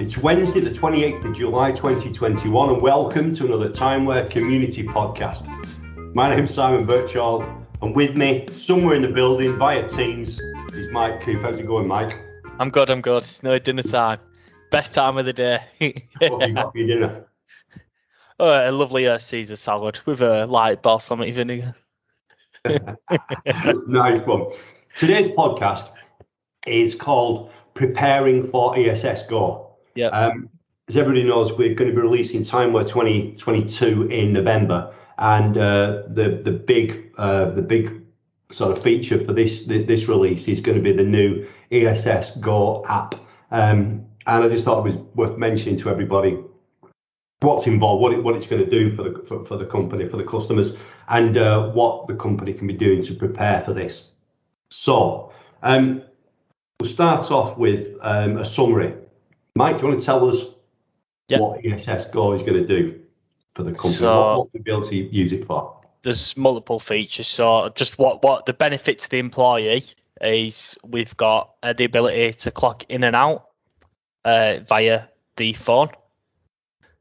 [0.00, 5.46] It's Wednesday, the 28th of July 2021, and welcome to another Timeware Community Podcast.
[6.14, 7.42] My name's Simon Birchall,
[7.82, 10.40] and with me, somewhere in the building via Teams,
[10.72, 11.42] is Mike Coop.
[11.42, 12.18] How's it going, Mike?
[12.58, 13.18] I'm good, I'm good.
[13.18, 14.18] It's no dinner time.
[14.70, 15.58] Best time of the day.
[16.18, 17.26] what have you got for your dinner?
[18.40, 21.74] Oh, a lovely uh, Caesar salad with a light balsamic vinegar.
[23.86, 24.52] nice one.
[24.98, 25.88] Today's podcast
[26.66, 29.71] is called Preparing for ESS Go.
[29.94, 30.08] Yeah.
[30.08, 30.48] Um,
[30.88, 36.40] as everybody knows, we're going to be releasing Timeware 2022 in November, and uh, the
[36.44, 38.02] the big uh, the big
[38.50, 42.84] sort of feature for this this release is going to be the new ESS Go
[42.88, 43.14] app.
[43.50, 46.38] Um, and I just thought it was worth mentioning to everybody
[47.40, 50.08] what's involved, what it, what it's going to do for the for, for the company,
[50.08, 50.74] for the customers,
[51.08, 54.08] and uh, what the company can be doing to prepare for this.
[54.70, 56.02] So, um,
[56.80, 58.94] we'll start off with um, a summary
[59.54, 60.44] Mike, do you want to tell us
[61.28, 61.40] yep.
[61.40, 63.00] what ESS Go is going to do
[63.54, 63.94] for the company?
[63.94, 65.76] So, what, what we'll be able to use it for?
[66.02, 67.28] There's multiple features.
[67.28, 69.84] So just what what the benefit to the employee
[70.20, 73.50] is we've got uh, the ability to clock in and out
[74.24, 75.04] uh, via
[75.36, 75.90] the phone.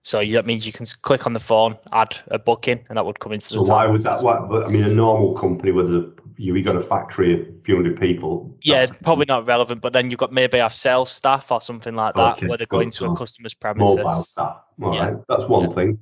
[0.03, 3.19] So that means you can click on the phone, add a booking, and that would
[3.19, 3.65] come into so the.
[3.65, 4.23] So why would that?
[4.23, 7.75] Why, I mean, a normal company with a you got a factory of a few
[7.75, 8.57] hundred people.
[8.63, 9.81] Yeah, probably not relevant.
[9.81, 12.65] But then you've got maybe have sales staff or something like that, okay, where they
[12.65, 13.97] go into a customer's premises.
[13.97, 14.57] Mobile staff.
[14.81, 15.09] All yeah.
[15.09, 15.17] right.
[15.29, 15.75] that's one yeah.
[15.75, 15.99] thing.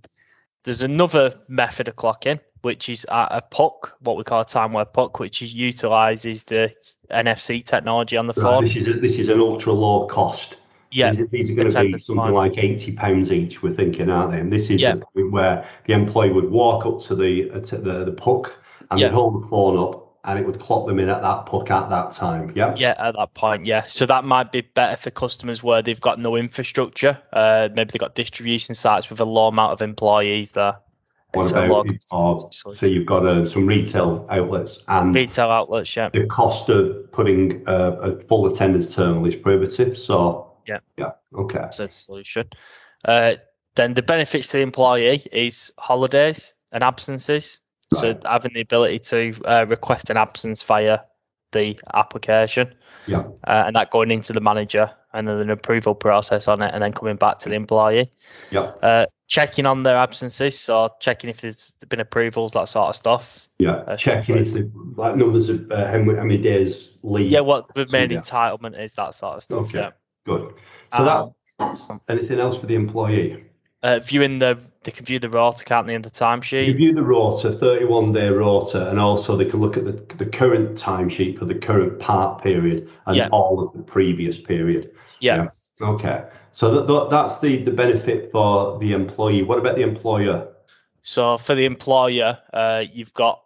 [0.64, 4.92] There's another method of clocking, which is at a puck, what we call a timeware
[4.92, 6.74] puck, which utilizes the
[7.12, 8.66] NFC technology on the right, phone.
[8.66, 10.56] This is a, this is an ultra low cost.
[10.92, 13.62] Yeah, these, these are going to be something like eighty pounds each.
[13.62, 14.40] We're thinking, aren't they?
[14.40, 14.96] And this is yeah.
[14.96, 18.56] the point where the employee would walk up to the uh, to the, the puck
[18.90, 19.08] and yeah.
[19.08, 21.90] they'd hold the phone up and it would clock them in at that puck at
[21.90, 22.52] that time.
[22.56, 22.76] Yeah.
[22.76, 23.86] Yeah, at that point, yeah.
[23.86, 27.18] So that might be better for customers where they've got no infrastructure.
[27.32, 30.76] Uh, maybe they've got distribution sites with a low amount of employees there.
[31.34, 36.10] What about or, so you've got uh, some retail outlets and retail outlets, yeah.
[36.10, 39.96] The cost of putting uh, a full attendance terminal is prohibitive.
[39.96, 41.68] So yeah, yeah, okay.
[41.72, 42.48] So a solution.
[43.06, 43.36] Uh,
[43.76, 47.60] then the benefits to the employee is holidays and absences.
[47.96, 51.00] So having the ability to uh, request an absence via
[51.52, 52.76] the application,
[53.08, 56.72] yeah, uh, and that going into the manager, and then an approval process on it,
[56.74, 58.12] and then coming back to the employee,
[58.52, 62.96] yeah, uh, checking on their absences, so checking if there's been approvals, that sort of
[62.96, 63.50] stuff.
[63.58, 67.32] Yeah, uh, checking if the like numbers of uh, how, many, days leave.
[67.32, 68.20] Yeah, what the main yeah.
[68.20, 69.68] entitlement is, that sort of stuff.
[69.70, 69.80] Okay.
[69.80, 69.90] Yeah,
[70.26, 70.54] good.
[70.94, 73.50] So um, that anything else for the employee?
[73.84, 76.68] uh, viewing the they can view the rota, can't they, in the timesheet?
[76.68, 80.26] You view the rota, 31 day rota, and also they can look at the, the
[80.26, 83.30] current timesheet for the current part period and yeah.
[83.32, 84.92] all of the previous period.
[85.20, 85.48] Yeah.
[85.82, 85.88] yeah.
[85.88, 86.26] Okay.
[86.52, 89.44] So that, that, that's the, the benefit for the employee.
[89.44, 90.48] What about the employer?
[91.04, 93.44] So for the employer, uh, you've got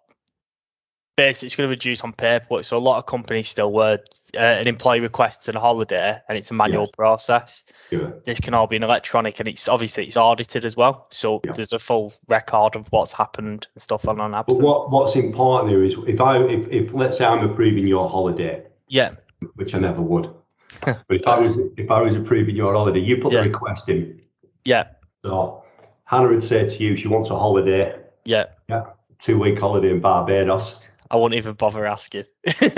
[1.16, 2.64] basically it's going to reduce on paperwork.
[2.66, 4.00] So a lot of companies still where
[4.36, 7.64] uh, an employee requests a holiday and it's a manual process.
[7.92, 8.12] Yeah.
[8.26, 11.08] This can all be an electronic and it's obviously it's audited as well.
[11.12, 11.52] So yeah.
[11.52, 14.60] there's a full record of what's happened and stuff on an absence.
[14.60, 18.10] But what, what's important here is if I if, if let's say I'm approving your
[18.10, 18.64] holiday.
[18.88, 19.12] Yeah.
[19.56, 20.34] Which I never would.
[20.86, 24.20] but if I was if I was approving your holiday, you put the request in.
[24.66, 24.88] Yeah.
[25.24, 25.64] So
[26.06, 28.00] Hannah would say to you she wants a holiday.
[28.26, 28.46] Yeah.
[28.68, 28.86] Yeah.
[29.20, 30.76] Two week holiday in Barbados.
[31.12, 32.26] I won't even bother asking.
[32.62, 32.72] well,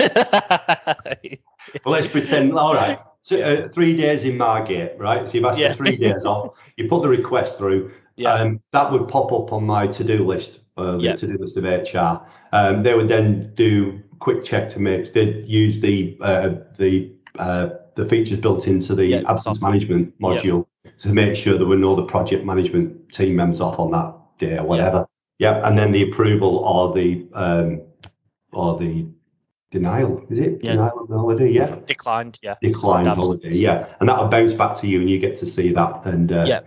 [1.84, 2.52] let's pretend.
[2.58, 2.98] All right.
[3.22, 5.26] So, uh, three days in Margate, right?
[5.26, 5.72] So you've asked yeah.
[5.72, 6.54] for three days off.
[6.76, 7.92] You put the request through.
[8.16, 8.34] Yeah.
[8.34, 11.16] Um, that would pop up on my to-do list, uh, yeah.
[11.16, 12.24] to-do list of HR.
[12.52, 15.12] Um, they would then do quick check to make.
[15.12, 20.66] They'd use the uh, the uh, the features built into the yeah, absence management module
[21.00, 24.58] to make sure there were no other project management team members off on that day
[24.58, 25.06] or whatever.
[25.38, 27.82] Yeah, and then the approval or the um,
[28.52, 29.06] or the
[29.70, 30.60] denial, is it?
[30.62, 30.72] Yeah.
[30.72, 31.76] Denial of the holiday, yeah.
[31.86, 32.54] Declined, yeah.
[32.62, 33.94] Declined holiday, yeah.
[34.00, 36.60] And that'll bounce back to you and you get to see that and uh, yeah.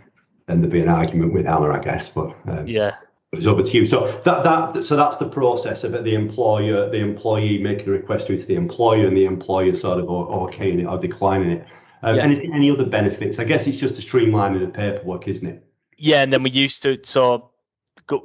[0.47, 2.09] then there'll be an argument with Hannah, I guess.
[2.09, 2.95] But um, yeah.
[3.31, 3.85] But it's over to you.
[3.85, 6.03] So that that so that's the process of it.
[6.03, 10.05] The employer, the employee making a request to the employer, and the employer sort of
[10.07, 11.67] okaying it or declining it.
[12.01, 12.23] Um, yeah.
[12.23, 13.37] Any any other benefits?
[13.37, 15.63] I guess it's just a streamlining of paperwork, isn't it?
[15.97, 17.48] Yeah, and then we used to so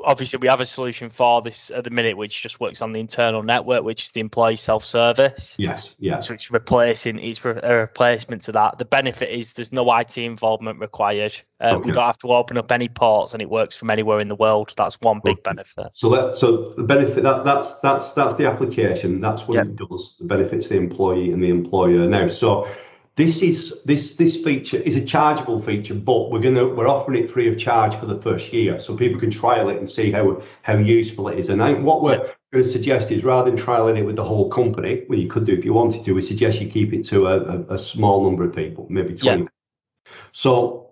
[0.05, 3.01] obviously we have a solution for this at the minute which just works on the
[3.01, 5.57] internal network which is the employee self-service.
[5.59, 8.79] Yes yeah so it's replacing it's a replacement to that.
[8.79, 11.35] The benefit is there's no it involvement required.
[11.61, 11.87] Uh, okay.
[11.87, 14.35] we don't have to open up any ports and it works from anywhere in the
[14.35, 14.73] world.
[14.77, 15.87] That's one big benefit.
[15.95, 19.21] So that so the benefit that that's that's that's the application.
[19.21, 19.67] That's what yep.
[19.67, 20.17] it does.
[20.19, 22.07] The benefits the employee and the employer.
[22.07, 22.69] Now so
[23.17, 27.31] this is this this feature is a chargeable feature, but we're gonna we're offering it
[27.31, 30.43] free of charge for the first year, so people can trial it and see how
[30.63, 31.49] how useful it is.
[31.49, 34.49] And I, what we're going to suggest is rather than trialing it with the whole
[34.49, 37.27] company, well, you could do if you wanted to, we suggest you keep it to
[37.27, 39.43] a, a, a small number of people, maybe twenty.
[39.43, 40.11] Yeah.
[40.33, 40.91] So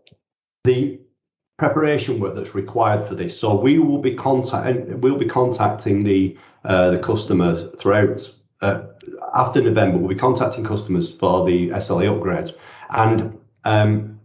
[0.64, 1.00] the
[1.58, 3.38] preparation work that's required for this.
[3.38, 9.98] So we will be contact we'll be contacting the uh, the customer throughout after November.
[9.98, 12.52] We'll be contacting customers for the SLA upgrades
[12.90, 14.20] and um,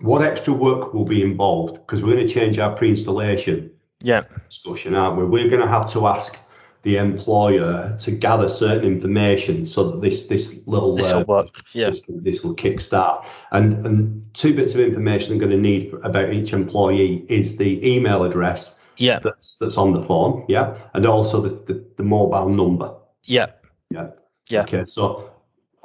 [0.00, 3.70] what extra work will be involved because we're going to change our pre-installation
[4.02, 4.22] Yeah.
[4.48, 5.24] discussion, aren't we?
[5.24, 6.36] We're going to have to ask
[6.82, 11.48] the employer to gather certain information so that this this little This uh, will work.
[11.72, 11.90] Yeah.
[11.90, 13.24] this, this will kickstart.
[13.50, 17.84] And and two bits of information I'm going to need about each employee is the
[17.84, 19.18] email address Yeah.
[19.18, 22.92] that's that's on the form, yeah, and also the, the, the mobile number.
[23.26, 23.46] Yeah.
[23.90, 24.08] Yeah.
[24.48, 24.62] Yeah.
[24.62, 25.30] Okay, so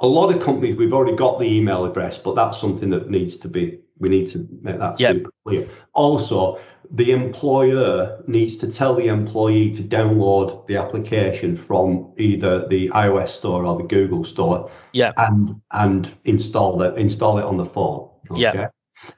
[0.00, 3.36] a lot of companies we've already got the email address, but that's something that needs
[3.36, 5.12] to be we need to make that Yeah.
[5.12, 5.68] super clear.
[5.94, 6.58] Also,
[6.90, 13.28] the employer needs to tell the employee to download the application from either the iOS
[13.28, 15.12] store or the Google store Yeah.
[15.16, 18.08] and and install it install it on the phone.
[18.34, 18.68] Yeah.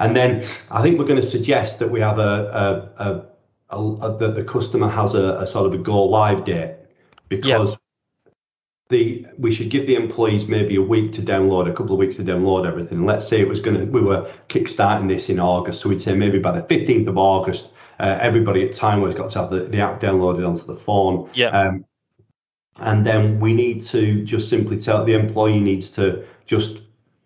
[0.00, 3.26] And then I think we're going to suggest that we have a, a,
[3.76, 6.76] a, a, that the customer has a, a sort of a go live date
[7.28, 7.76] because
[8.90, 12.16] the we should give the employees maybe a week to download, a couple of weeks
[12.16, 13.06] to download everything.
[13.06, 16.14] Let's say it was going to we were kickstarting this in August, so we'd say
[16.14, 19.80] maybe by the 15th of August, uh, everybody at Timeware's got to have the, the
[19.80, 21.30] app downloaded onto the phone.
[21.34, 21.48] Yeah.
[21.48, 21.84] Um,
[22.76, 26.82] and then we need to just simply tell the employee needs to just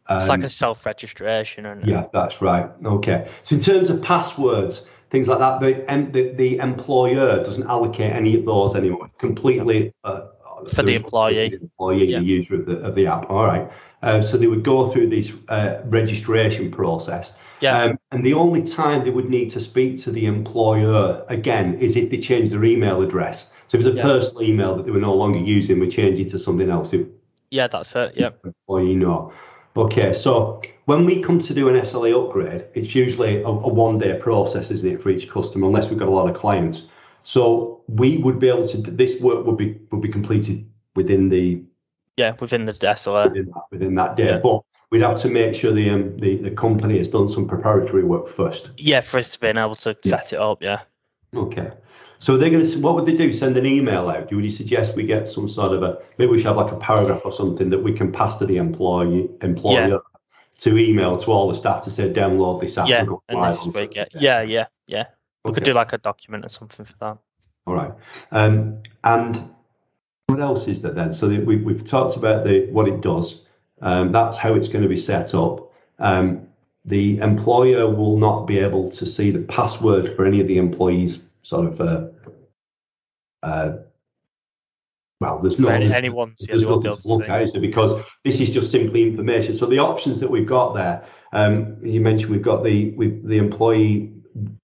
[0.07, 2.71] um, It's like a self registration and yeah, that's right.
[2.85, 3.29] Okay.
[3.43, 8.39] So in terms of passwords, things like that, the the, the employer doesn't allocate any
[8.39, 9.11] of those anymore.
[9.19, 10.29] Completely uh,
[10.67, 11.49] For the employee.
[11.51, 12.19] the employee, Yeah.
[12.21, 13.31] the user of the of the app.
[13.31, 13.69] All right.
[14.03, 17.33] Um, so they would go through this uh, registration process.
[17.61, 17.83] Yeah.
[17.83, 21.97] Um, and the only time they would need to speak to the employer again is
[21.97, 23.49] if they change their email address.
[23.69, 24.03] So if it's a Yeah.
[24.03, 26.95] personal email that they were no longer using, we change it to something else.
[27.51, 28.13] Yeah, that's it.
[28.17, 28.31] Yeah.
[28.67, 29.33] or you know.
[29.77, 33.99] Okay, so when we come to do an SLA upgrade, it's usually a, a one
[33.99, 36.83] day process, isn't it, for each customer, unless we've got a lot of clients.
[37.25, 41.63] So we would be able to this work would be would be completed within the
[42.17, 42.35] Yeah.
[42.41, 43.29] Within the SLA.
[43.29, 44.27] within that, within that day.
[44.27, 44.39] Yeah.
[44.39, 48.05] But we'd have to make sure the um, the, the company has done some preparatory
[48.05, 48.71] work first.
[48.77, 50.17] Yeah, for us to be able to Yeah.
[50.17, 50.63] set it up.
[50.63, 50.81] Yeah.
[51.35, 51.71] Okay.
[52.21, 52.79] So they're going to.
[52.81, 53.33] What would they do?
[53.33, 54.33] Send an email out?
[54.33, 56.77] Would you suggest we get some sort of a maybe we should have like a
[56.77, 60.01] paragraph or something that we can pass to the employee employer
[60.61, 62.89] to email to all the staff to say download this app.
[62.89, 63.03] Yeah.
[63.03, 64.09] and And this is on where you such get.
[64.09, 64.41] a day." Yeah.
[64.43, 64.67] Yeah.
[64.89, 65.05] Yeah.
[65.45, 67.19] We could do like a document or something for that.
[68.33, 69.49] Um, and
[70.27, 71.13] what else is there then?
[71.13, 73.43] So that we, we've talked about the what it does.
[73.81, 75.73] Um, that's how it's going to be set up.
[75.99, 76.47] Um,
[76.85, 81.25] the employer will not be able to see the password for any of the employees'
[81.43, 81.81] sort of.
[81.81, 82.07] Uh,
[83.43, 83.77] uh,
[85.21, 85.67] well, there's no.
[85.67, 87.61] For any, anyone's, there's they won't be nothing able to to look at.
[87.61, 89.55] Because this is just simply information.
[89.55, 93.39] So the options that we've got there, um, you mentioned we've got the we the
[93.39, 94.13] employee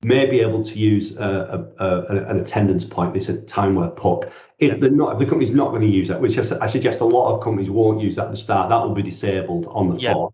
[0.02, 3.14] may be able to use a, a, a, an attendance point.
[3.14, 4.30] This is a timeware puck.
[4.58, 4.78] If Yeah.
[4.78, 7.34] they're not, if the company's not going to use that, which I, suggest a lot
[7.34, 10.12] of companies won't use that at the start, that will be disabled on the Yeah.
[10.12, 10.30] phone.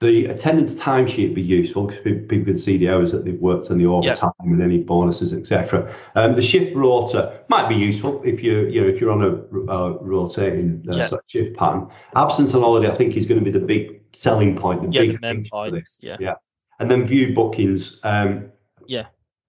[0.00, 3.70] The attendance timesheet would be useful because people can see the hours that they've worked
[3.70, 5.90] and the overtime and any bonuses, etc.
[6.16, 9.72] Um, the shift rota might be useful if you you know if you're on a
[9.72, 11.06] uh, rotating uh, Yeah.
[11.06, 11.88] sort of shift pattern.
[12.14, 14.82] Absence on holiday, I think, is going to be the big selling point.
[14.82, 15.88] The Yeah, big the point.
[16.00, 16.18] Yeah.
[16.20, 16.34] yeah.
[16.78, 17.98] And then view bookings.
[18.02, 18.52] Um,
[18.88, 19.06] Yeah.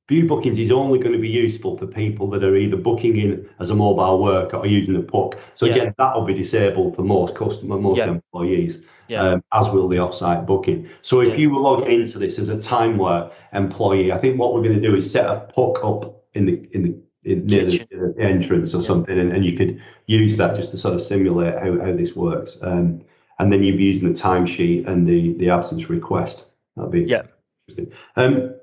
[0.10, 3.50] View bookings is only going to be useful for people that are either booking in
[3.60, 5.38] as a mobile worker or using a puck.
[5.56, 5.74] So Yeah.
[5.74, 8.12] again, that will be disabled for most customer, most Yeah.
[8.12, 9.22] employees, Yeah.
[9.22, 10.88] um, as will the offsite booking.
[11.02, 14.54] So if you were logging into this as a time work employee, I think what
[14.54, 17.66] we're going to do is set a puck up in the in the in, near
[17.66, 18.88] the, the entrance or Yeah.
[18.88, 22.16] something, and, and you could use that just to sort of simulate how, how this
[22.16, 22.58] works.
[22.62, 23.02] Um,
[23.40, 26.46] and then you'd be using the timesheet and the the absence request.
[26.78, 27.24] That'd be Yeah.
[27.68, 27.94] interesting.
[28.16, 28.54] Um,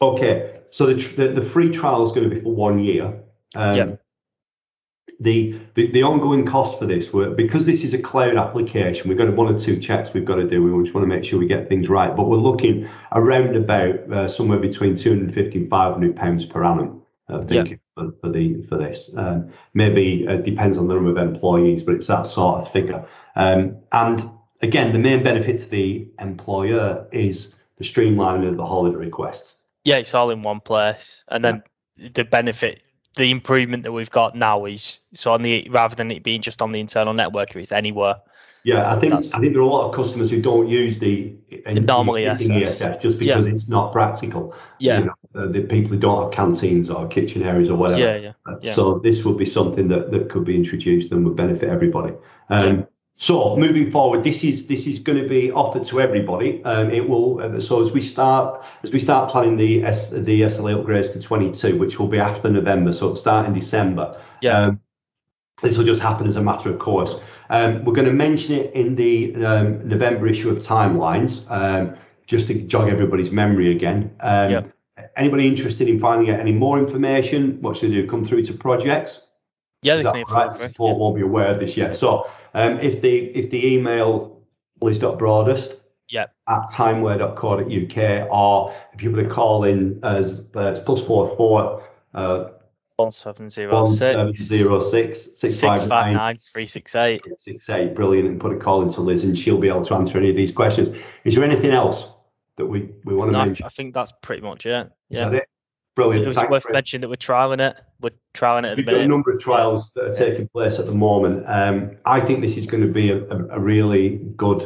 [0.00, 3.22] okay, so the, the the free trial is going to be for one year.
[3.54, 3.96] Um, Yeah.
[5.18, 9.08] The, the the ongoing cost for this work because this is a cloud application.
[9.08, 10.62] We've got one or two checks we've got to do.
[10.62, 12.14] We just want to make sure we get things right.
[12.14, 17.00] But we're looking around about uh, somewhere between 250 and 500 pounds per annum.
[17.28, 21.16] I think for, for the for this um, maybe uh, depends on the number of
[21.16, 23.02] employees, but it's that sort of figure.
[23.36, 24.28] Um, and
[24.60, 29.65] again, the main benefit to the employer is the streamlining of the holiday requests.
[29.86, 31.62] Yeah, it's all in one place, and then
[31.96, 32.82] the benefit,
[33.14, 36.60] the improvement that we've got now is so on the rather than it being just
[36.60, 38.16] on the internal network, if it's anywhere.
[38.64, 41.36] Yeah, I think I think there are a lot of customers who don't use the
[41.82, 42.82] normal existing ESS.
[42.82, 44.56] ESS just because it's not practical.
[44.80, 48.00] Yeah, You know, uh, the people who don't have canteens or kitchen areas or whatever.
[48.00, 48.32] yeah, yeah.
[48.44, 48.74] Uh, yeah.
[48.74, 52.12] So this would be something that, that could be introduced and would benefit everybody.
[52.50, 56.62] Um, So moving forward, this is this is going to be offered to everybody.
[56.64, 57.40] Um, it will.
[57.40, 61.20] Uh, so as we start as we start planning the S, the SLA upgrades to
[61.20, 64.20] 22, which will be after November, so it'll start in December.
[64.42, 64.58] Yeah.
[64.58, 64.80] Um,
[65.62, 67.14] this will just happen as a matter of course.
[67.48, 71.96] Um, we're going to mention it in the um, November issue of Timelines, um,
[72.26, 74.14] just to jog everybody's memory again.
[74.20, 74.62] Um, Yeah.
[75.16, 77.60] Anybody interested in finding out any more information?
[77.62, 78.06] What should they do?
[78.06, 79.22] Come through to projects.
[79.82, 80.52] Yeah, they can right?
[80.52, 81.96] Support won't be aware of this yet.
[81.96, 84.42] So um, if the if the email
[84.82, 85.76] liz.broadhurst
[86.08, 86.26] Yeah.
[86.48, 91.84] at timeware.co.uk or if you were to call in as uh, it's plus four four
[92.14, 92.50] uh,
[92.96, 96.66] One seven zero one seven six zero six six six five five nine nine three
[96.66, 97.22] six eight.
[97.38, 97.94] six eight.
[97.94, 98.26] Brilliant.
[98.28, 100.52] And put a call into Liz and she'll be able to answer any of these
[100.52, 100.88] questions.
[101.24, 102.08] Is there anything else
[102.56, 103.66] that we, we want to No, I mention?
[103.66, 104.90] I think that's pretty much it.
[105.10, 105.40] Yeah.
[105.96, 106.24] Brilliant.
[106.24, 107.80] It was Thanks worth mentioning that we're trialing it.
[108.00, 110.78] We're trialing it at the We've got a number of trials that are taking place
[110.78, 111.44] at the moment.
[111.46, 114.62] Um, I think this is going to be a, a, a really good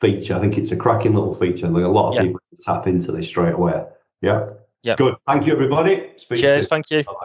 [0.00, 0.34] feature.
[0.34, 1.68] I think it's a cracking little feature.
[1.68, 2.22] Like a lot of Yeah.
[2.22, 3.84] people can tap into this straight away.
[4.22, 4.50] Yeah.
[4.82, 4.96] Yeah.
[4.96, 5.14] Good.
[5.26, 6.10] Thank you, everybody.
[6.16, 7.04] Speak Cheers, thank you.
[7.04, 7.23] Bye-bye.